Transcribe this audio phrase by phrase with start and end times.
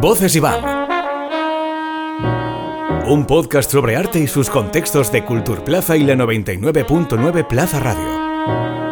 [0.00, 0.62] Voces Iván.
[3.08, 8.87] Un podcast sobre arte y sus contextos de Cultur Plaza y la 99.9 Plaza Radio.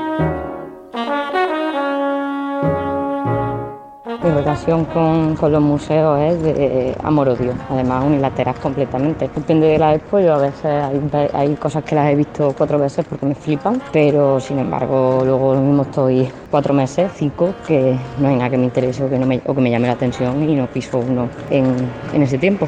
[4.57, 9.29] Relación con, con los museos es de amor-odio, además unilateral completamente.
[9.35, 12.79] Depende de la expo, yo a veces hay, hay cosas que las he visto cuatro
[12.79, 18.29] veces porque me flipan, pero sin embargo luego mismo estoy cuatro meses, cinco, que no
[18.29, 20.49] hay nada que me interese o que, no me, o que me llame la atención
[20.49, 21.67] y no piso uno en,
[22.15, 22.67] en ese tiempo.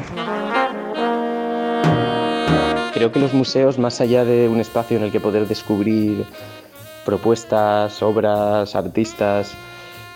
[2.93, 6.25] Creo que los museos, más allá de un espacio en el que poder descubrir
[7.03, 9.55] propuestas, obras, artistas,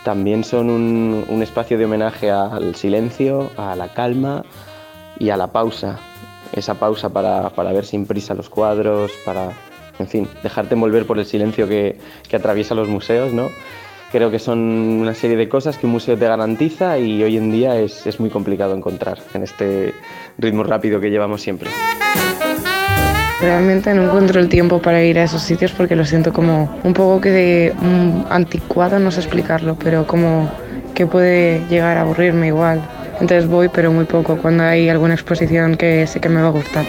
[0.04, 4.44] también son un, espacio de homenaje al silencio, a la calma
[5.18, 5.98] y a la pausa.
[6.52, 9.50] Esa pausa para, para, ver sin prisa los cuadros, para,
[9.98, 11.98] en fin, dejarte envolver por el silencio que,
[12.28, 13.48] que atraviesa los museos, ¿no?
[14.12, 17.50] Creo que son una serie de cosas que un museo te garantiza y hoy en
[17.50, 19.92] día es, es muy complicado encontrar en este
[20.38, 21.70] ritmo rápido que llevamos siempre.
[23.44, 26.94] Realmente no encuentro el tiempo para ir a esos sitios porque lo siento como un
[26.94, 30.50] poco que de um, anticuado, no sé explicarlo, pero como
[30.94, 32.80] que puede llegar a aburrirme igual.
[33.20, 36.52] Entonces voy, pero muy poco, cuando hay alguna exposición que sé que me va a
[36.52, 36.86] gustar.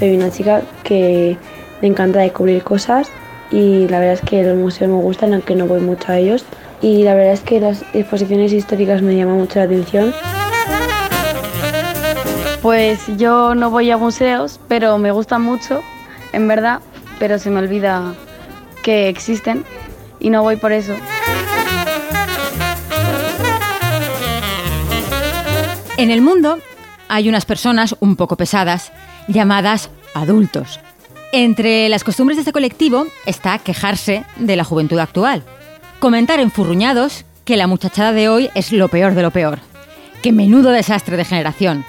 [0.00, 1.36] Soy una chica que
[1.80, 3.08] me encanta descubrir cosas
[3.52, 6.44] y la verdad es que los museos me gustan, aunque no voy mucho a ellos.
[6.82, 10.12] Y la verdad es que las exposiciones históricas me llaman mucho la atención.
[12.62, 15.82] Pues yo no voy a museos, pero me gustan mucho,
[16.32, 16.80] en verdad,
[17.18, 18.14] pero se me olvida
[18.82, 19.64] que existen
[20.18, 20.94] y no voy por eso.
[25.96, 26.58] En el mundo
[27.08, 28.92] hay unas personas un poco pesadas
[29.28, 30.80] llamadas adultos.
[31.32, 35.44] Entre las costumbres de este colectivo está quejarse de la juventud actual,
[35.98, 39.60] comentar enfurruñados que la muchachada de hoy es lo peor de lo peor,
[40.22, 41.84] que menudo desastre de generación,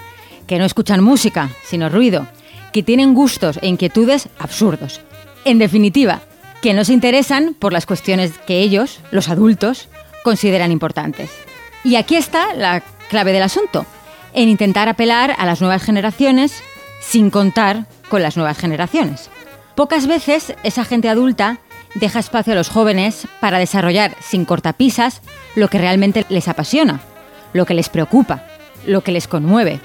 [0.52, 2.26] que no escuchan música, sino ruido,
[2.74, 5.00] que tienen gustos e inquietudes absurdos.
[5.46, 6.20] En definitiva,
[6.60, 9.88] que no se interesan por las cuestiones que ellos, los adultos,
[10.22, 11.30] consideran importantes.
[11.84, 13.86] Y aquí está la clave del asunto,
[14.34, 16.62] en intentar apelar a las nuevas generaciones
[17.00, 19.30] sin contar con las nuevas generaciones.
[19.74, 21.60] Pocas veces esa gente adulta
[21.94, 25.22] deja espacio a los jóvenes para desarrollar sin cortapisas
[25.56, 27.00] lo que realmente les apasiona,
[27.54, 28.44] lo que les preocupa,
[28.84, 29.80] lo que les conmueve.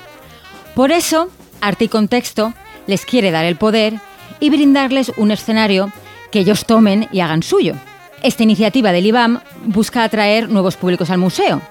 [0.77, 1.29] Por eso,
[1.59, 2.53] Arte y Contexto
[2.85, 3.95] les quiere dar el poder
[4.39, 5.91] y brindarles un escenario
[6.31, 7.73] que ellos tomen y hagan suyo.
[8.21, 11.63] Esta iniciativa del IBAM busca atraer nuevos públicos al museo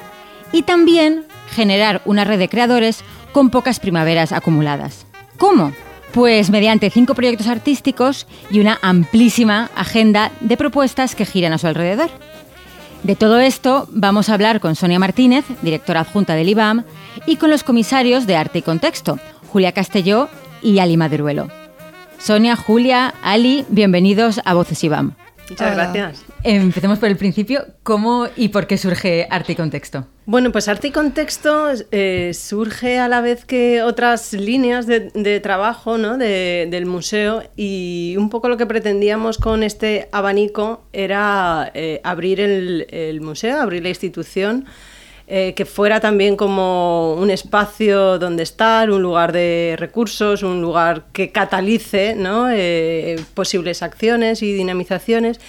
[0.51, 5.07] y también generar una red de creadores con pocas primaveras acumuladas.
[5.39, 5.71] ¿Cómo?
[6.13, 11.69] Pues mediante cinco proyectos artísticos y una amplísima agenda de propuestas que giran a su
[11.69, 12.11] alrededor.
[13.07, 16.83] De todo esto vamos a hablar con Sonia Martínez, directora adjunta del IBAM,
[17.25, 19.21] y con los comisarios de Arte y Contexto,
[19.53, 20.29] Julia Castelló
[20.61, 21.47] y Ali Maderuelo.
[22.19, 25.15] Sonia, Julia, Ali, bienvenidos a Voces IBAM.
[25.49, 25.93] Muchas Hola.
[25.93, 26.25] gracias.
[26.43, 27.67] Empecemos por el principio.
[27.83, 30.07] ¿Cómo y por qué surge Arte y Contexto?
[30.25, 35.39] Bueno, pues Arte y Contexto eh, surge a la vez que otras líneas de, de
[35.39, 36.19] trabajo ¿no?
[36.19, 42.41] de, del museo y un poco lo que pretendíamos con este abanico era eh, abrir
[42.41, 44.67] el, el, museo, abrir la institución.
[45.29, 51.07] Eh, que fuera también como un espacio donde estar, un lugar de recursos, un lugar
[51.13, 52.17] que catalice
[52.53, 55.41] eh, posibles acciones y dinamizaciones.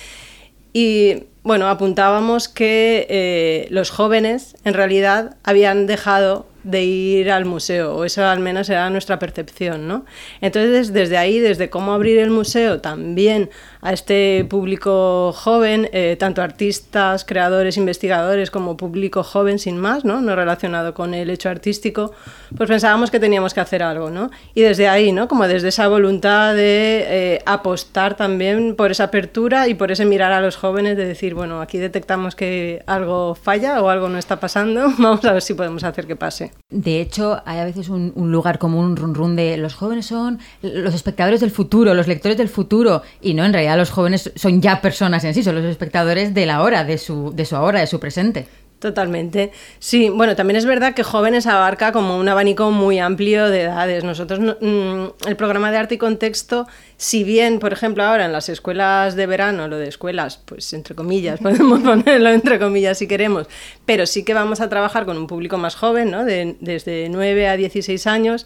[0.73, 7.95] Y bueno, apuntábamos que eh, los jóvenes en realidad habían dejado de ir al museo,
[7.95, 10.05] o eso al menos era nuestra percepción, ¿no?
[10.41, 13.49] Entonces, desde ahí, desde cómo abrir el museo también
[13.87, 20.19] a este público joven, eh, tanto artistas, creadores, investigadores, como público joven sin más, ¿no?
[20.19, 22.11] No relacionado con el hecho artístico,
[22.57, 24.29] pues pensábamos que teníamos que hacer algo, ¿no?
[24.53, 25.29] Y desde ahí, ¿no?
[25.29, 30.33] Como desde esa voluntad de eh, apostar también por esa apertura y por ese mirar
[30.33, 34.37] a los jóvenes de decir, bueno, aquí detectamos que algo falla o algo no está
[34.37, 36.51] pasando, vamos a ver si podemos hacer que pase.
[36.69, 40.39] De hecho, hay a veces un, lugar común, un run run de los jóvenes son
[40.61, 44.61] los espectadores del futuro, los lectores del futuro, y no, en realidad los jóvenes son
[44.61, 47.79] ya personas en sí, son los espectadores de la hora, de su, de su ahora,
[47.79, 48.47] de su presente.
[48.79, 49.51] Totalmente.
[49.79, 54.03] Sí, bueno, también es verdad que jóvenes abarca como un abanico muy amplio de edades.
[54.03, 58.49] Nosotros, mm, el programa de arte y contexto, si bien, por ejemplo, ahora en las
[58.49, 63.47] escuelas de verano, lo de escuelas, pues entre comillas, podemos ponerlo entre comillas si queremos,
[63.87, 66.23] pero sí que vamos a trabajar con un público más joven, ¿no?
[66.23, 68.45] De, desde 9 a 16 años.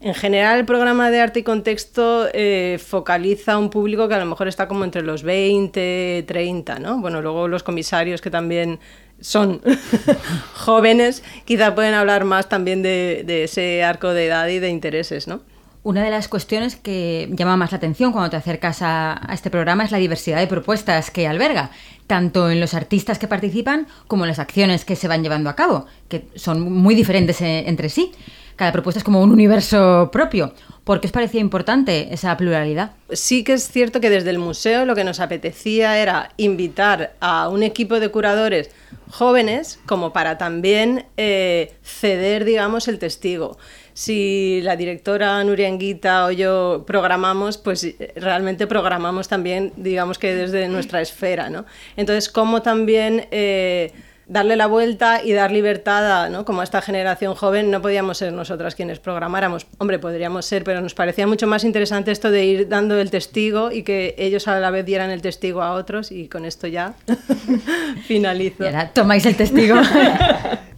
[0.00, 4.26] En general, el programa de arte y contexto eh, focaliza un público que a lo
[4.26, 7.00] mejor está como entre los 20, 30, ¿no?
[7.00, 8.78] Bueno, luego los comisarios que también
[9.20, 9.60] son
[10.54, 15.26] jóvenes, quizá pueden hablar más también de, de ese arco de edad y de intereses,
[15.26, 15.40] ¿no?
[15.88, 19.84] Una de las cuestiones que llama más la atención cuando te acercas a, este programa
[19.84, 21.70] es la diversidad de propuestas que alberga,
[22.06, 25.56] tanto en los artistas que participan como en las acciones que se van llevando a
[25.56, 28.12] cabo, que son muy diferentes eh, entre sí.
[28.58, 30.52] Cada propuesta es como un universo propio.
[30.82, 32.90] ¿Por qué os parecía importante esa pluralidad?
[33.12, 37.48] Sí que es cierto que desde el museo lo que nos apetecía era invitar a
[37.50, 38.70] un equipo de curadores
[39.12, 43.58] jóvenes como para también eh, ceder, digamos, el testigo
[43.98, 50.36] si la directora Nuria Anguita o yo programamos, pues eh, realmente programamos también, digamos que
[50.36, 51.64] desde nuestra esfera, ¿no?
[51.96, 53.92] Entonces, cómo también eh,
[54.28, 56.44] darle la vuelta y dar libertad a, ¿no?
[56.44, 59.66] Como a esta generación joven, no podíamos ser nosotras quienes programáramos.
[59.78, 63.72] Hombre, podríamos ser, pero nos parecía mucho más interesante esto de ir dando el testigo
[63.72, 66.94] y que ellos a la vez dieran el testigo a otros y con esto ya
[68.06, 68.62] finalizo.
[68.64, 69.76] Y ahora tomáis el testigo.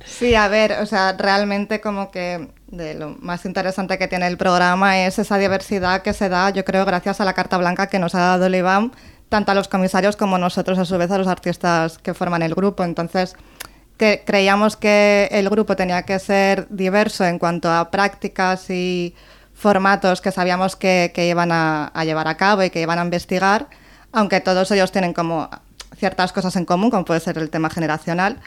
[0.04, 4.38] Sí, a ver, o sea, realmente como que de lo más interesante que tiene el
[4.38, 7.98] programa es esa diversidad que se da, yo creo, gracias a la carta blanca que
[7.98, 8.92] nos ha dado el IBAM,
[9.30, 12.54] tanto a los comisarios como nosotros, a su vez, a los artistas que forman el
[12.54, 12.84] grupo.
[12.84, 13.36] Entonces,
[13.96, 19.14] que creíamos que el grupo tenía que ser diverso en cuanto a prácticas y
[19.54, 23.68] formatos que sabíamos que, iban a, a, llevar a cabo y que iban a investigar,
[24.12, 25.48] aunque todos ellos tienen como
[25.96, 28.40] ciertas cosas en común, como puede ser el tema generacional,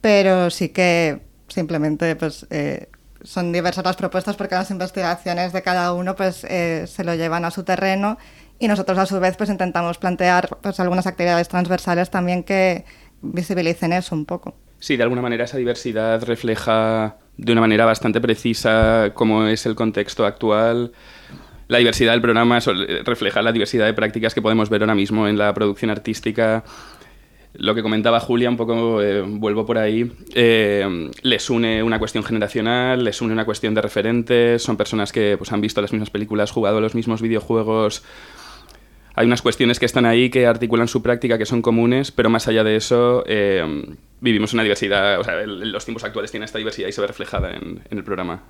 [0.00, 2.88] pero sí que simplemente pues, eh,
[3.22, 7.44] son diversas las propuestas porque las investigaciones de cada uno pues, eh, se lo llevan
[7.44, 8.16] a su terreno
[8.58, 12.84] y nosotros a su vez pues, intentamos plantear pues, algunas actividades transversales también que
[13.22, 14.54] visibilicen eso un poco.
[14.78, 19.74] Sí, de alguna manera esa diversidad refleja de una manera bastante precisa cómo es el
[19.74, 20.92] contexto actual.
[21.68, 22.58] La diversidad del programa
[23.04, 26.64] refleja la diversidad de prácticas que podemos ver ahora mismo en la producción artística
[27.54, 32.24] lo que comentaba Julia, un poco eh, vuelvo por ahí, eh, les une una cuestión
[32.24, 36.10] generacional, les une una cuestión de referentes, son personas que pues, han visto las mismas
[36.10, 38.02] películas, jugado los mismos videojuegos.
[39.14, 42.48] Hay unas cuestiones que están ahí que articulan su práctica, que son comunes, pero más
[42.48, 43.64] allá de eso, eh,
[44.20, 47.52] vivimos una diversidad, o sea, los tiempos actuales tienen esta diversidad y se ve reflejada
[47.52, 48.42] en el programa.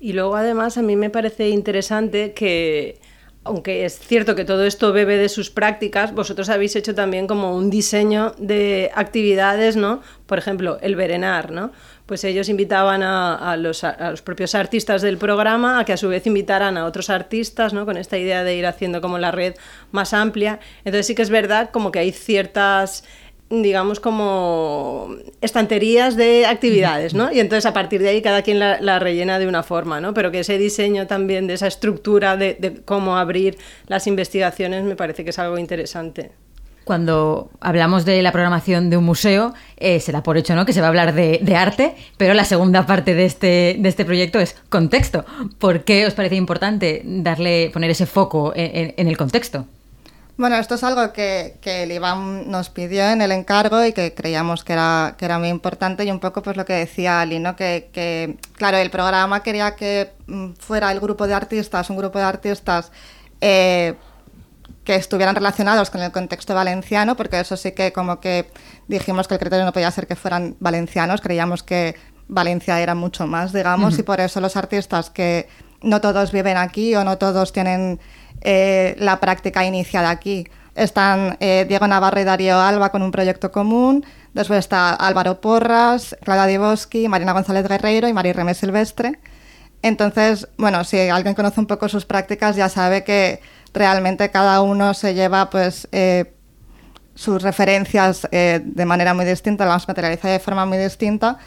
[0.00, 2.98] Y luego, además, a mí me parece interesante que
[3.46, 7.56] aunque es cierto que todo esto bebe de sus prácticas, vosotros habéis hecho también como
[7.56, 10.02] un diseño de actividades, ¿no?
[10.26, 11.70] Por ejemplo, el Berenar, ¿no?
[12.06, 13.84] Pues ellos invitaban a, los,
[14.22, 17.84] propios artistas del programa a que a su vez invitaran a otros artistas, ¿no?
[17.84, 19.54] Con esta idea de ir haciendo como la red
[19.90, 20.60] más amplia.
[20.84, 23.02] Entonces sí que es verdad como que hay ciertas
[23.48, 27.32] digamos, como estanterías de actividades, ¿no?
[27.32, 30.14] Y entonces a partir de ahí cada quien la, rellena de una forma, ¿no?
[30.14, 33.56] Pero que ese diseño también de esa estructura de, cómo abrir
[33.86, 36.32] las investigaciones me parece que es algo interesante.
[36.86, 40.64] Cuando hablamos de la programación de un museo, eh, se da por hecho ¿no?
[40.64, 44.04] que se va a hablar de, arte, pero la segunda parte de este, de este
[44.04, 45.24] proyecto es contexto.
[45.58, 49.66] ¿Por qué os parece importante darle, poner ese foco en el contexto?
[50.38, 54.12] Bueno, esto es algo que, que, el IBAM nos pidió en el encargo y que
[54.12, 57.38] creíamos que era, que era muy importante y un poco pues lo que decía Ali,
[57.38, 57.56] ¿no?
[57.56, 62.18] que, que claro, el programa quería que mm, fuera el grupo de artistas, un grupo
[62.18, 62.92] de artistas
[63.40, 63.94] eh,
[64.86, 68.48] que estuvieran relacionados con el contexto valenciano, porque eso sí que como que
[68.86, 71.96] dijimos que el criterio no podía ser que fueran valencianos, creíamos que
[72.28, 75.48] Valencia era mucho más, digamos, y por eso los artistas que
[75.82, 78.00] no todos viven aquí o no todos tienen
[78.40, 80.46] eh, la práctica iniciada aquí.
[80.76, 86.16] Están eh, Diego Navarro y Darío Alba con un proyecto común, después está Álvaro Porras,
[86.22, 89.18] Clara Diboski, Marina González Guerreiro y María Remé Silvestre.
[89.82, 93.40] Entonces, bueno, si alguien conoce un poco sus prácticas ya sabe que
[93.76, 96.34] realmente cada uno se lleva pues eh,
[97.14, 101.38] sus referencias de manera muy distinta, las materializa de forma muy distinta,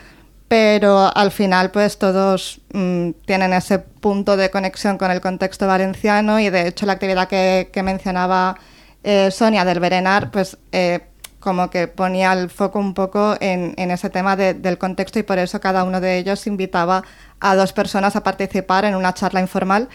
[0.49, 6.39] pero al final pues todos mm, tienen ese punto de conexión con el contexto valenciano
[6.39, 8.57] y de hecho la actividad que, mencionaba
[9.03, 11.01] eh, Sonia del Berenar pues eh,
[11.39, 15.61] como que ponía el foco un poco en, ese tema del contexto y por eso
[15.61, 17.03] cada uno de ellos invitaba
[17.39, 19.87] a dos personas a participar en una charla informal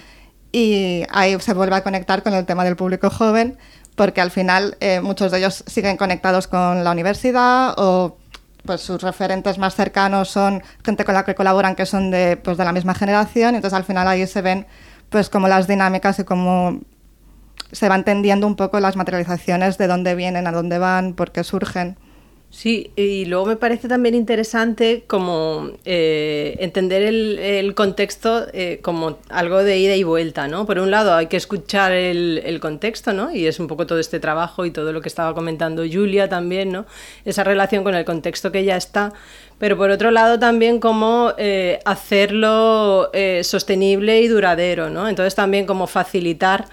[0.55, 3.59] y ahí se vuelve a conectar con el tema del público joven
[3.97, 8.17] porque al final eh, muchos de ellos siguen conectados con la universidad o
[8.65, 12.57] pues sus referentes más cercanos son gente con la que colaboran que son de, pues,
[12.57, 14.67] de la misma generación, entonces al final ahí se ven
[15.09, 16.79] pues como las dinámicas y cómo
[17.73, 21.43] se va entendiendo un poco las materializaciones de dónde vienen, a dónde van, por qué
[21.43, 21.99] surgen.
[22.55, 29.65] Sí, y luego me parece también interesante como eh, entender el, contexto eh, como algo
[29.65, 30.65] de ida y vuelta, ¿no?
[30.65, 33.35] Por un lado hay que escuchar el, contexto, ¿no?
[33.35, 36.71] Y es un poco todo este trabajo y todo lo que estaba comentando Julia también,
[36.71, 36.87] ¿no?
[37.25, 39.13] Esa relación con el contexto que ya está,
[39.59, 43.11] pero por otro lado también cómo eh, hacerlo
[43.43, 45.09] sostenible y duradero, ¿no?
[45.09, 46.67] Entonces también como facilitar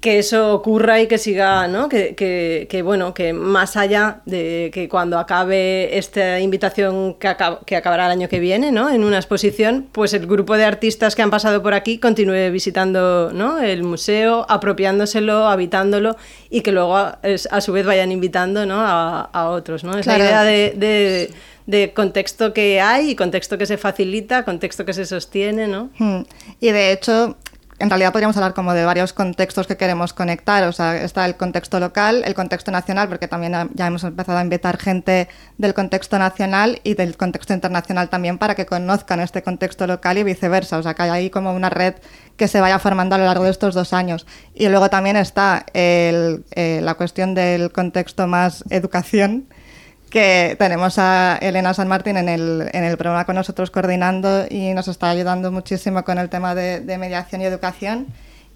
[0.00, 1.88] que eso ocurra y que siga, ¿no?
[1.88, 2.14] Que,
[2.68, 7.34] que, bueno, que más allá de que cuando acabe esta invitación que,
[7.66, 8.90] que, acabará el año que viene, ¿no?
[8.90, 13.32] En una exposición, pues el grupo de artistas que han pasado por aquí continúe visitando,
[13.32, 13.58] ¿no?
[13.58, 16.16] El museo, apropiándoselo, habitándolo
[16.48, 18.76] y que luego a, su vez vayan invitando, ¿no?
[18.80, 19.98] A, otros, ¿no?
[19.98, 21.32] Esa idea de,
[21.66, 25.90] de, contexto que hay y contexto que se facilita, contexto que se sostiene, ¿no?
[25.98, 26.22] Hmm.
[26.60, 27.36] Y de hecho,
[27.78, 30.64] en realidad podríamos hablar como de varios contextos que queremos conectar.
[30.64, 34.42] O sea, está el contexto local, el contexto nacional, porque también ya hemos empezado a
[34.42, 39.86] invitar gente del contexto nacional y del contexto internacional también para que conozcan este contexto
[39.86, 40.78] local y viceversa.
[40.78, 41.94] O sea, que hay ahí como una red
[42.36, 44.26] que se vaya formando a lo largo de estos dos años.
[44.54, 46.40] Y luego también está eh,
[46.82, 49.46] la cuestión del contexto más educación
[50.08, 54.74] que tenemos a Elena San Martín en el, en el programa con nosotros coordinando y
[54.74, 58.06] nos está ayudando muchísimo con el tema de, mediación y educación.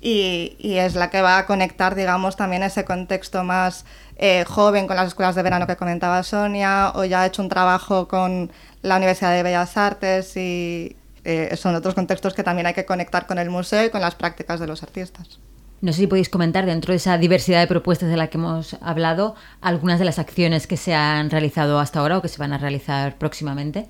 [0.01, 3.85] Y, y, es la que va a conectar, digamos, también ese contexto más
[4.17, 7.49] eh, joven con las escuelas de verano que comentaba Sonia, o ya ha hecho un
[7.49, 8.51] trabajo con
[8.83, 13.27] la Universidad de Bellas Artes y eh, son otros contextos que también hay que conectar
[13.27, 15.39] con el museo y con las prácticas de los artistas.
[15.83, 18.77] No sé si podéis comentar dentro de esa diversidad de propuestas de la que hemos
[18.81, 22.53] hablado algunas de las acciones que se han realizado hasta ahora o que se van
[22.53, 23.89] a realizar próximamente.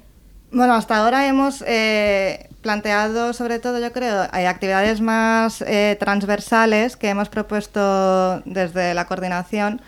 [0.51, 6.97] Bueno, hasta ahora hemos eh, planteado, sobre todo, yo creo, hay actividades más eh, transversales
[6.97, 9.83] que hemos propuesto desde la coordinación,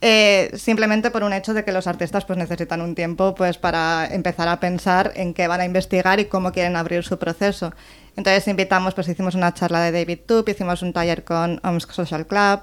[0.00, 4.06] eh, simplemente por un hecho de que los artistas pues, necesitan un tiempo pues, para
[4.10, 7.74] empezar a pensar en qué van a investigar y cómo quieren abrir su proceso.
[8.16, 12.26] Entonces invitamos, pues hicimos una charla de David Tup, hicimos un taller con Omsk Social
[12.26, 12.60] Club,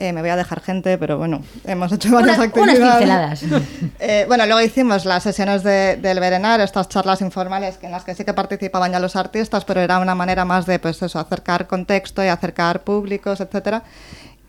[0.00, 2.80] eh, me voy a dejar gente, pero bueno, hemos hecho varias actividades.
[2.80, 3.44] Unas pinceladas.
[4.00, 8.24] Eh, bueno, luego hicimos las sesiones del Berenar, estas charlas informales en las que sí
[8.24, 12.24] que participaban ya los artistas, pero era una manera más de, pues eso, acercar contexto
[12.24, 13.82] y acercar públicos, etcétera.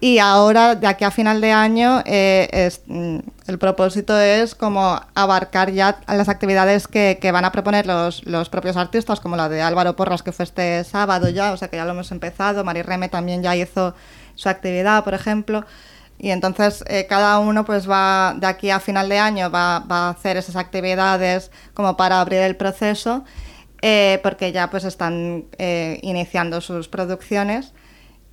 [0.03, 5.71] Y ahora, de aquí a final de año, eh, mm, el propósito es como abarcar
[5.71, 9.95] ya las actividades que, van a proponer los, los, propios artistas, como la de Álvaro
[9.95, 12.63] Porras, que fue este sábado ya, o sea que ya lo hemos empezado.
[12.63, 13.93] Mari Reme también ya hizo
[14.33, 15.65] su actividad, por ejemplo.
[16.17, 20.07] Y entonces eh, cada uno pues va, de aquí a final de año, va, va,
[20.07, 23.23] a hacer esas actividades como para abrir el proceso,
[23.83, 25.45] eh, porque ya pues están
[26.01, 27.73] iniciando sus producciones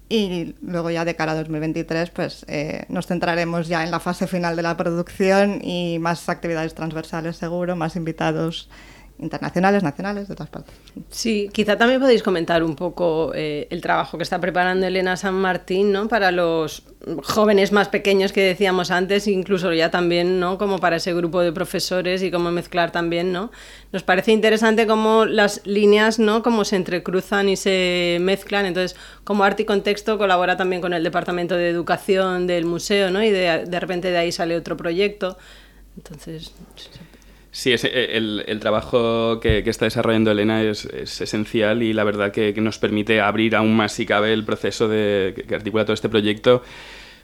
[0.09, 4.27] y luego ya de cara a 2023 pues eh, nos centraremos ya en la fase
[4.27, 8.69] final de la producción y más actividades transversales seguro, más invitados
[9.19, 10.75] internacionales, nacionales, de todas partes.
[11.11, 15.35] Sí, quizá también podéis comentar un poco eh, el trabajo que está preparando Elena San
[15.35, 16.09] Martín, ¿no?
[16.09, 16.85] Para los
[17.25, 20.59] jóvenes más pequeños que decíamos antes, incluso ya también, ¿no?
[20.59, 23.51] Como para ese grupo de profesores y cómo mezclar también, ¿no?
[23.93, 26.43] Nos parece interesante cómo las líneas, ¿no?
[26.43, 28.67] Cómo se entrecruzan y se mezclan.
[28.67, 33.23] Entonces, como Arte y Contexto colabora también con el Departamento de Educación del museo, ¿no?
[33.23, 35.39] Y de, de repente de ahí sale otro proyecto.
[35.97, 36.53] Entonces,
[37.59, 42.79] Sí, eh, el, trabajo que, está desarrollando Elena es, esencial y la verdad que, nos
[42.79, 46.62] permite abrir aún más, si cabe, el proceso de, que, articula todo este proyecto.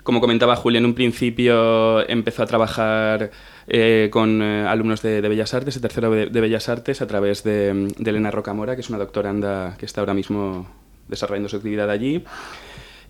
[0.02, 3.30] Como comentaba Julia, en un principio empezó a trabajar
[3.68, 7.94] eh, con eh, alumnos de, Bellas Artes, de tercero de, Bellas Artes, a través de,
[8.04, 10.66] Elena Rocamora, que es una doctoranda que está ahora mismo
[11.06, 12.24] desarrollando su actividad allí.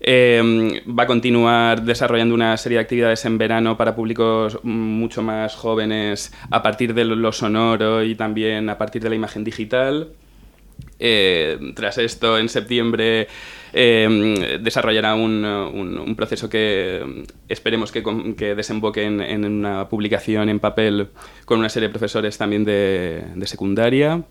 [0.07, 5.55] Em, va a continuar desarrollando una serie de actividades en verano para públicos mucho más
[5.55, 10.09] jóvenes a partir de lo sonoro y también a partir de la imagen digital.
[10.99, 13.27] Eh, tras esto, en septiembre
[13.73, 18.03] em, desarrollará un, proceso que esperemos que,
[18.55, 21.07] desemboque en, una publicación en papel
[21.45, 24.23] con una serie de profesores también de secundaria.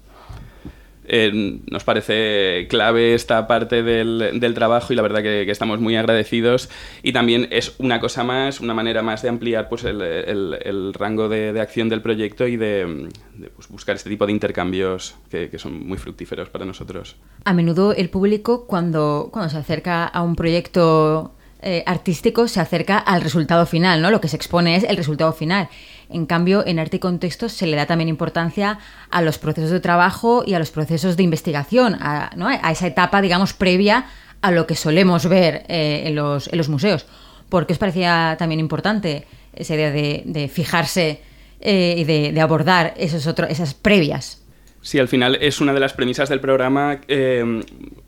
[1.07, 5.97] Eh, nos parece clave esta parte del, del trabajo y la verdad que, estamos muy
[5.97, 6.71] agradecidos
[7.03, 11.29] y también es una cosa más, una manera más de ampliar pues, el, el, rango
[11.29, 13.09] de, de, acción del proyecto y de,
[13.55, 17.17] pues, buscar este tipo de intercambios que, que, son muy fructíferos para nosotros.
[17.45, 21.35] A menudo el público cuando, cuando se acerca a un proyecto
[21.67, 24.11] eh, artístico se acerca al resultado final, ¿no?
[24.11, 25.71] Lo que se expone es el resultado final.
[26.09, 28.79] En cambio, en arte y contexto se le da también importancia
[29.11, 32.31] a los procesos de trabajo y a los procesos de investigación, a,
[32.71, 34.07] esa etapa, digamos, previa
[34.43, 37.07] a lo que solemos ver eh, en, los, museos.
[37.49, 41.21] ¿Por qué os parecía también importante esa idea de, fijarse
[41.61, 44.44] eh, y de, abordar esos otros, esas previas.
[44.85, 47.00] Sí, al final es una de las premisas del programa.
[47.09, 47.62] Eh,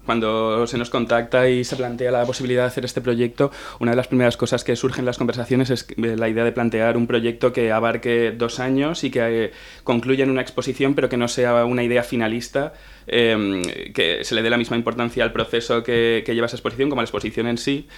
[0.04, 3.97] cuando se nos contacta y se plantea la posibilidad de hacer este proyecto, una de
[3.97, 7.50] las primeras cosas que surgen en las conversaciones es la idea de plantear un proyecto
[7.54, 9.52] que abarque dos años y que
[9.85, 12.75] concluya en una exposición, pero que no sea una idea finalista,
[13.06, 17.04] que se le dé la misma importancia al proceso que, lleva esa exposición como a
[17.04, 17.88] la exposición en sí.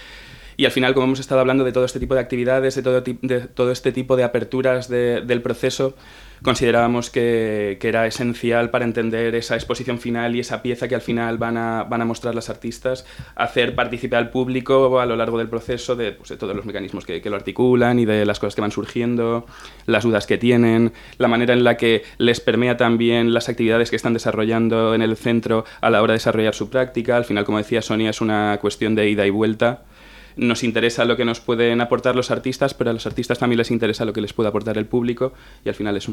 [0.55, 3.71] Y al final, como hemos estado hablando de todo este tipo de actividades, de todo
[3.71, 5.95] este tipo de aperturas del proceso,
[6.43, 11.01] considerábamos que, que, era esencial para entender esa exposición final y esa pieza que al
[11.01, 13.05] final van a, van a mostrar las artistas,
[13.35, 17.05] hacer participar al público a lo largo del proceso de, pues, de todos los mecanismos
[17.05, 19.45] que, que, lo articulan y de las cosas que van surgiendo,
[19.85, 23.95] las dudas que tienen, la manera en la que les permea también las actividades que
[23.95, 27.17] están desarrollando en el centro a la hora de desarrollar su práctica.
[27.17, 29.83] Al final, como decía Sonia, es una cuestión de ida y vuelta
[30.35, 33.71] nos interesa lo que nos pueden aportar los artistas, pero a los artistas también les
[33.71, 35.33] interesa lo que les puede aportar el público
[35.65, 36.07] y al final es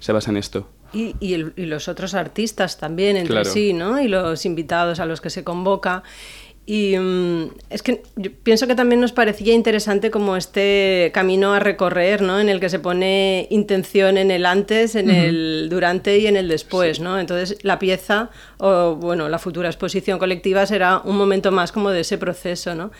[0.00, 0.68] se basa en esto.
[0.92, 4.00] Y, y, los otros artistas también entre sí, ¿no?
[4.00, 6.02] Y los invitados a los que se convoca.
[6.66, 11.60] Y mm, es que yo pienso que también nos parecía interesante como este camino a
[11.60, 12.40] recorrer, ¿no?
[12.40, 16.48] En el que se pone intención en el antes, en el durante y en el
[16.48, 17.18] después, ¿no?
[17.18, 22.00] Entonces la pieza o, bueno, la futura exposición colectiva será un momento más como de
[22.00, 22.92] ese proceso, ¿no?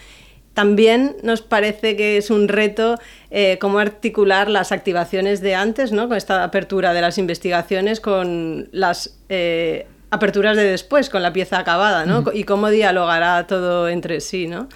[0.55, 2.97] También nos parece que es un reto
[3.31, 6.07] eh, cómo articular las activaciones de antes, ¿no?
[6.07, 11.59] con esta apertura de las investigaciones, con las eh, aperturas de después, con la pieza
[11.59, 12.25] acabada, ¿no?
[12.33, 14.47] y cómo dialogará todo entre sí.
[14.47, 14.69] ¿no?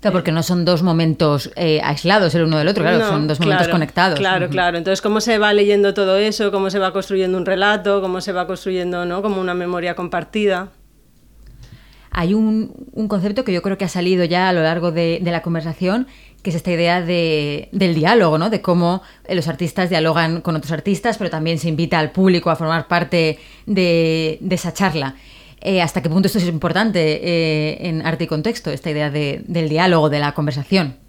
[0.00, 3.40] Claro, porque no son dos momentos eh, aislados el uno del otro, claro, son dos
[3.40, 4.18] momentos conectados.
[4.20, 4.78] Claro, claro.
[4.78, 6.52] Entonces, ¿cómo se va leyendo todo eso?
[6.52, 8.00] ¿Cómo se va construyendo un relato?
[8.00, 9.22] ¿Cómo se va construyendo ¿no?
[9.22, 10.68] como una memoria compartida?
[12.10, 12.72] Hay un,
[13.08, 16.06] concepto que yo creo que ha salido ya a lo largo de, la conversación,
[16.42, 18.50] que es esta idea de, del diálogo, ¿no?
[18.50, 22.56] de cómo los artistas dialogan con otros artistas, pero también se invita al público a
[22.56, 25.16] formar parte de, esa charla.
[25.60, 29.68] Eh, ¿Hasta qué punto esto es importante eh, en arte y contexto, esta idea del
[29.68, 31.05] diálogo, de la conversación?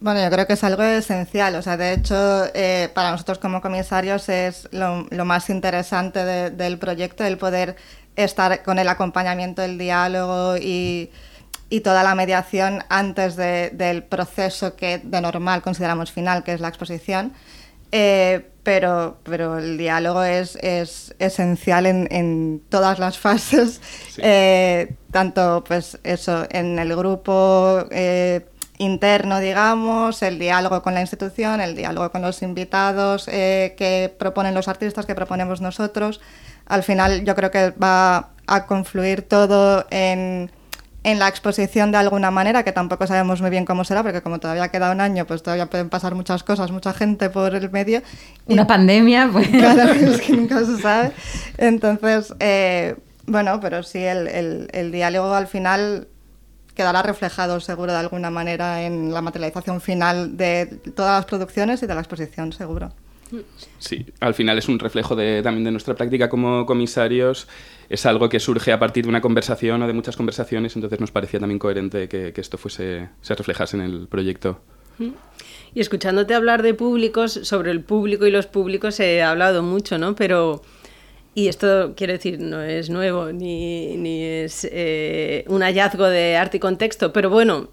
[0.00, 1.56] Bueno, yo creo que es algo esencial.
[1.56, 7.24] O sea, de hecho, eh, para nosotros como comisarios es lo, más interesante del proyecto,
[7.24, 7.76] el poder
[8.16, 11.10] estar con el acompañamiento, el diálogo y,
[11.84, 17.32] toda la mediación antes del proceso que de normal consideramos final, que es la exposición.
[17.92, 23.80] Eh, pero, pero el diálogo es, es esencial en, todas las fases,
[24.18, 28.46] eh, tanto pues eso, en el grupo eh,
[28.78, 34.68] interno, digamos, el diálogo con la institución, el diálogo con los invitados que proponen los
[34.68, 36.20] artistas, que proponemos nosotros
[36.68, 40.50] al final yo creo que va a confluir todo en,
[41.02, 44.68] la exposición de alguna manera, que tampoco sabemos muy bien cómo será, porque como todavía
[44.68, 48.02] queda un año, pues todavía pueden pasar muchas cosas, mucha gente por el medio.
[48.46, 49.48] Una pandemia, pues.
[49.52, 51.12] Claro, es que nunca se sabe.
[51.56, 56.08] Entonces, eh, bueno, pero sí, el, el diálogo al final
[56.78, 61.88] quedará reflejado seguro de alguna manera en la materialización final de todas las producciones y
[61.88, 62.92] de la exposición, seguro.
[63.80, 67.48] Sí, al final es un reflejo de, también de nuestra práctica como comisarios.
[67.90, 71.10] Es algo que surge a partir de una conversación o de muchas conversaciones, entonces nos
[71.10, 74.60] parecía también coherente que, esto fuese, se reflejase en el proyecto.
[75.74, 80.14] Y escuchándote hablar de públicos, sobre el público y los públicos ha hablado mucho, ¿no?
[80.14, 80.62] Pero,
[81.38, 86.56] y esto quiero decir, no es nuevo ni, ni es eh, un hallazgo de arte
[86.56, 87.68] y contexto, pero bueno,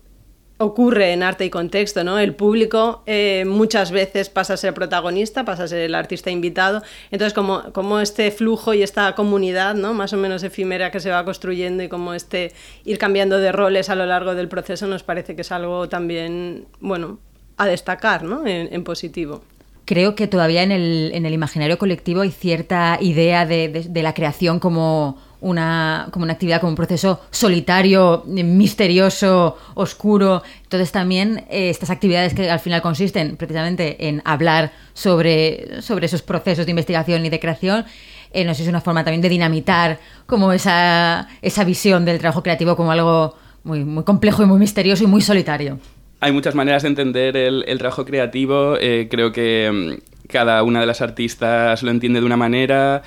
[0.59, 2.19] ocurre en arte y contexto, ¿no?
[2.19, 6.83] El público eh, muchas veces pasa a ser protagonista, pasa a ser el artista invitado.
[7.09, 9.95] Entonces, como, como este flujo y esta comunidad, ¿no?
[9.95, 13.89] Más o menos efímera que se va construyendo y como este ir cambiando de roles
[13.89, 17.17] a lo largo del proceso nos parece que es algo también, bueno,
[17.57, 18.45] a destacar, ¿no?
[18.45, 19.41] En, positivo.
[19.85, 24.59] Creo que todavía en el, en el, imaginario colectivo hay cierta idea de la creación
[24.59, 30.41] como una, como una actividad, como un proceso solitario, misterioso, oscuro.
[30.63, 36.23] Entonces también eh, estas actividades que al final consisten precisamente en hablar sobre, sobre esos
[36.23, 37.85] procesos de investigación y de creación,
[38.31, 42.91] eh, es una forma también de dinamitar como esa, esa visión del trabajo creativo como
[42.91, 45.79] algo muy, muy complejo y muy misterioso y muy solitario.
[46.19, 48.77] Hay muchas maneras de entender el, trabajo creativo.
[48.79, 53.03] Eh, creo que mm, cada una de las artistas lo entiende de una manera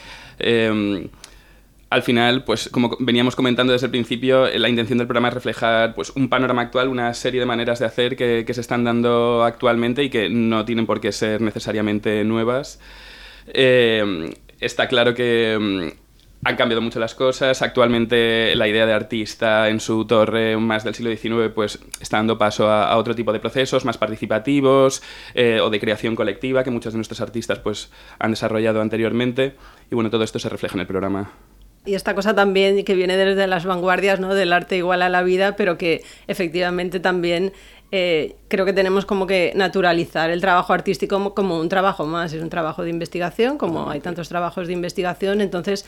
[1.90, 5.94] al final, pues como veníamos comentando desde el principio, la intención del programa es reflejar
[5.94, 10.03] pues, un panorama actual, una serie de maneras de hacer que, se están dando actualmente
[10.03, 12.79] y que no tienen por qué ser necesariamente nuevas.
[13.47, 16.08] Eh, está claro que mm,
[16.44, 17.62] han cambiado mucho las cosas.
[17.62, 22.38] Actualmente la idea de artista en su torre más del siglo XIX pues está dando
[22.38, 25.03] paso a, otro tipo de procesos más participativos
[25.35, 29.55] eh, o de creación colectiva que muchos de nuestros artistas pues han desarrollado anteriormente.
[29.90, 31.33] Y bueno, todo esto se refleja en el programa.
[31.85, 34.35] Y esta cosa también que viene desde las vanguardias, ¿no?
[34.35, 37.53] Del arte igual a la vida, pero que efectivamente también
[37.90, 42.42] eh, creo que tenemos como que naturalizar el trabajo artístico como, un trabajo más, es
[42.42, 45.87] un trabajo de investigación, como hay tantos trabajos de investigación, entonces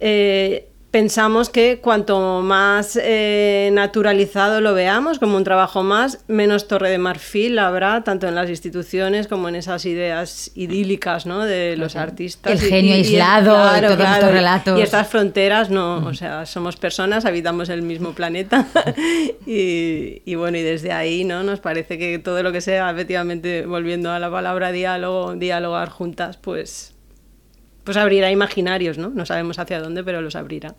[0.00, 6.88] eh, pensamos que cuanto más eh, naturalizado lo veamos como un trabajo más, menos torre
[6.88, 11.44] de marfil habrá, tanto en las instituciones como en esas ideas idílicas ¿no?
[11.44, 12.50] de los artistas.
[12.50, 14.78] El genio aislado, y, todos estos relatos.
[14.78, 18.66] Y estas fronteras, no, o sea, somos personas, habitamos el mismo planeta
[19.46, 21.42] y, y, bueno, y desde ahí ¿no?
[21.42, 26.38] nos parece que todo lo que sea, efectivamente, volviendo a la palabra diálogo, dialogar juntas,
[26.38, 26.95] pues
[27.86, 29.08] pues abrirá imaginarios, ¿no?
[29.08, 30.74] No sabemos hacia dónde, pero los abrirá.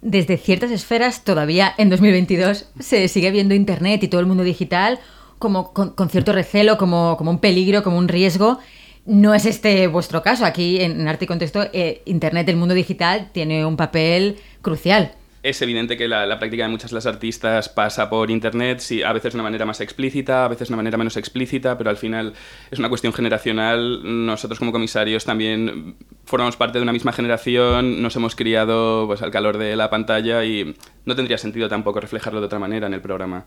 [0.00, 5.00] Desde ciertas esferas, todavía en 2022, se sigue viendo Internet y todo el mundo digital
[5.38, 8.58] como con, cierto recelo, como, como, un peligro, como un riesgo.
[9.04, 10.46] No es este vuestro caso.
[10.46, 15.12] Aquí en Arte y Contexto, eh, Internet, el mundo digital, tiene un papel crucial
[15.48, 19.12] es evidente que la, práctica de muchas de las artistas pasa por internet, sí, a
[19.12, 21.96] veces de una manera más explícita, a veces de una manera menos explícita, pero al
[21.96, 22.34] final
[22.68, 24.00] es una cuestión generacional.
[24.26, 29.30] Nosotros como comisarios también formamos parte de una misma generación, nos hemos criado pues, al
[29.30, 33.00] calor de la pantalla y no tendría sentido tampoco reflejarlo de otra manera en el
[33.00, 33.46] programa.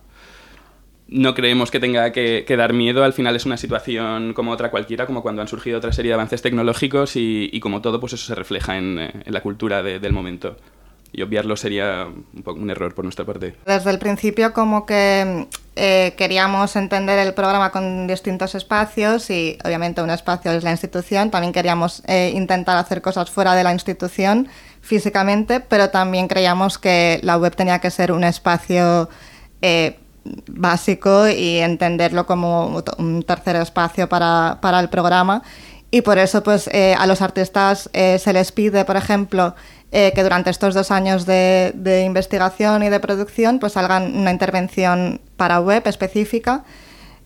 [1.09, 5.05] No creemos que tenga que, dar miedo, al final es una situación como otra cualquiera,
[5.05, 8.35] como cuando han surgido otra serie de avances tecnológicos y, como todo, pues eso se
[8.35, 10.55] refleja en, eh, la cultura del momento
[11.11, 13.55] y obviarlo sería un, poco un error por nuestra parte.
[13.65, 20.01] Desde el principio como que eh, queríamos entender el programa con distintos espacios y obviamente
[20.01, 24.47] un espacio es la institución, también queríamos eh, intentar hacer cosas fuera de la institución
[24.81, 29.09] físicamente, pero también creíamos que la web tenía que ser un espacio
[29.61, 29.97] eh,
[30.47, 35.43] básico y entenderlo como un tercer espacio para, para el programa
[35.91, 39.55] y por eso pues a los artistas se les pide, por ejemplo,
[39.91, 45.19] eh, que durante estos dos años de, investigación y de producción pues salgan una intervención
[45.35, 46.63] para web específica,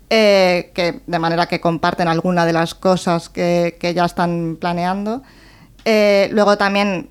[0.10, 5.24] eh, que, de manera que comparten alguna de las cosas que, ya están planeando.
[5.84, 7.10] Eh, luego también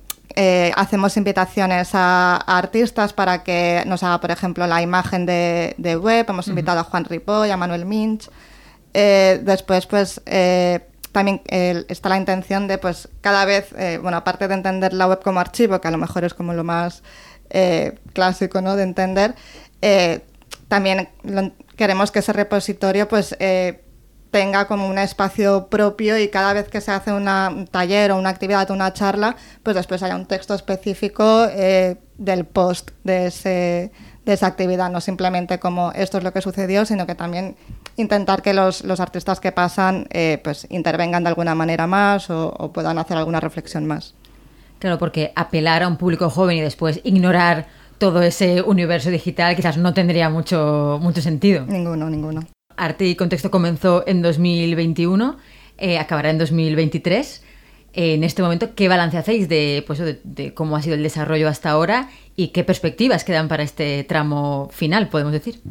[0.75, 6.25] hacemos invitaciones a, artistas para que nos haga, por ejemplo, la imagen de, web.
[6.27, 8.27] Hemos invitado a Juan Ripoll, a Manuel Minch.
[8.91, 10.19] después, pues
[11.13, 15.21] también está la intención de, pues, cada vez, eh, bueno, aparte de entender la web
[15.23, 17.03] como archivo, que a lo mejor es como lo más
[17.51, 19.35] eh, clásico, ¿no?, de entender,
[19.81, 20.21] eh,
[20.67, 21.09] también
[21.77, 23.37] queremos que ese repositorio, pues,
[24.31, 28.29] tenga como un espacio propio y cada vez que se hace un taller o una
[28.29, 31.47] actividad o una charla, pues después haya un texto específico
[32.17, 33.91] del post de, ese,
[34.25, 37.55] de esa actividad, no simplemente como esto es lo que sucedió, sino que también
[37.95, 42.71] intentar que los, los artistas que pasan eh, pues intervengan de alguna manera más o,
[42.73, 44.15] puedan hacer alguna reflexión más.
[44.79, 49.77] Claro, porque apelar a un público joven y después ignorar todo ese universo digital quizás
[49.77, 51.65] no tendría mucho, mucho sentido.
[51.65, 52.43] Ninguno, ninguno.
[52.75, 55.37] Arte y Contexto comenzó en 2021,
[55.77, 57.43] eh, acabará en 2023.
[57.95, 61.69] en este momento, ¿qué balance hacéis de, pues, de, cómo ha sido el desarrollo hasta
[61.69, 65.61] ahora y qué perspectivas quedan para este tramo final, podemos decir?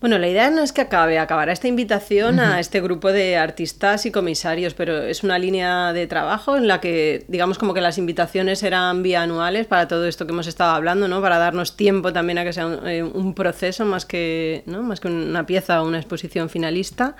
[0.00, 4.06] Bueno, la idea no es que acabe, acabará esta invitación a este grupo de artistas
[4.06, 7.98] y comisarios, pero es una línea de trabajo en la que, digamos, como que las
[7.98, 11.20] invitaciones eran bianuales para todo esto que hemos estado hablando, ¿no?
[11.20, 14.84] Para darnos tiempo también a que sea un, eh, proceso más que, ¿no?
[14.84, 17.16] más que una pieza o una exposición finalista.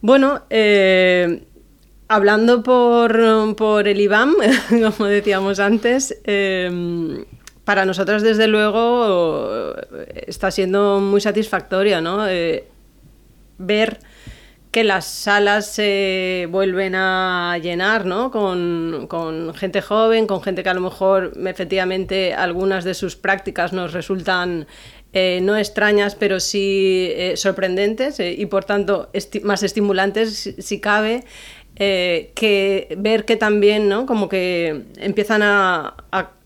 [0.00, 1.44] Bueno, eh,
[2.08, 4.34] hablando por, por, el IBAM,
[4.70, 7.26] como decíamos antes, eh,
[7.64, 9.74] para nosotros, desde luego,
[10.26, 12.28] está siendo muy satisfactorio, ¿no?
[12.28, 12.68] Eh,
[13.58, 13.98] ver
[14.70, 18.30] que las salas se vuelven a llenar, ¿no?
[18.30, 23.92] Con, gente joven, con gente que a lo mejor efectivamente algunas de sus prácticas nos
[23.92, 24.66] resultan
[25.12, 29.10] eh, no extrañas, pero sí eh, sorprendentes y por tanto
[29.44, 31.22] más estimulantes si cabe.
[31.76, 34.06] Eh, que ver que también, ¿no?
[34.06, 35.96] Como que empiezan a,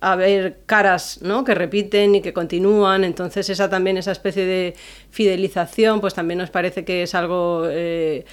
[0.00, 1.44] a, ver caras, ¿no?
[1.44, 4.74] Que repiten y que continúan, entonces esa también, esa especie de
[5.10, 7.64] fidelización, pues también nos parece que es algo...
[7.68, 8.24] Eh,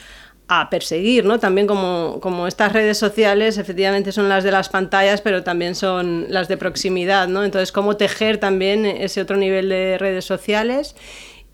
[0.48, 1.40] a perseguir, ¿no?
[1.40, 6.28] También como, como, estas redes sociales efectivamente son las de las pantallas, pero también son
[6.30, 7.44] las de proximidad, ¿no?
[7.44, 10.96] Entonces, cómo tejer también ese otro nivel de redes sociales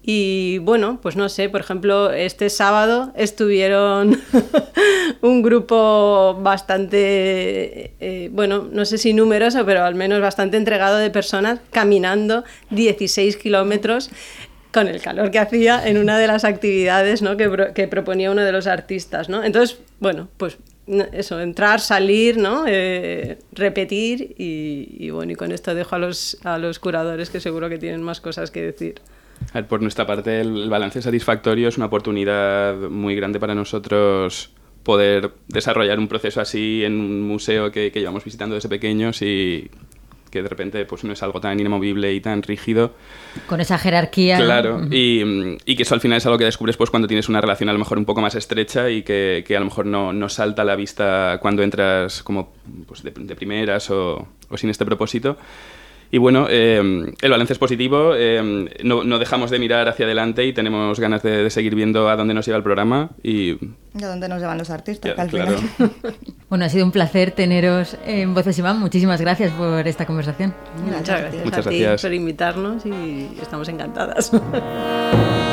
[0.04, 4.20] Y bueno, pues no sé, por ejemplo, este sábado estuvieron
[5.22, 11.12] un grupo bastante, eh, bueno, no sé si numeroso, pero al menos bastante entregado de
[11.12, 14.10] personas caminando 16 kilómetros
[14.74, 17.38] con el calor que hacía en una de las actividades ¿no?
[17.38, 19.30] que, que, proponía uno de los artistas.
[19.30, 19.44] ¿no?
[19.44, 20.58] Entonces, bueno, pues
[21.14, 22.66] eso, entrar, salir, ¿no?
[22.68, 27.40] Eh, repetir y, y, bueno, y con esto dejo a los, a los curadores que
[27.40, 28.96] seguro que tienen más cosas que decir.
[29.68, 34.52] Por nuestra parte, el, balance satisfactorio es una oportunidad muy grande para nosotros
[34.84, 39.70] poder desarrollar un proceso así en un museo que, que llevamos visitando desde pequeños y
[40.32, 42.94] que de repente pues no es algo tan inamovible y tan rígido.
[43.48, 44.38] Con esa jerarquía.
[44.38, 47.42] Claro, y, y, que eso al final es algo que descubres pues cuando tienes una
[47.42, 50.14] relación a lo mejor un poco más estrecha y que, que a lo mejor no,
[50.14, 52.54] no, salta a la vista cuando entras como
[52.88, 55.38] pues de, de primeras o, o sin este propósito.
[56.14, 56.78] Y bueno, eh,
[57.22, 61.24] el balance es positivo, eh, no, no, dejamos de mirar hacia adelante y tenemos ganas
[61.24, 63.54] de, de, seguir viendo a dónde nos lleva el programa y...
[63.54, 65.58] a dónde nos llevan los artistas, ya, al claro.
[65.58, 65.92] final.
[66.50, 68.78] bueno, ha sido un placer teneros en Voces Iván.
[68.80, 70.54] Muchísimas gracias por esta conversación.
[70.84, 72.02] Muchas gracias Muchas a gracias.
[72.02, 74.32] ti por invitarnos y estamos encantadas.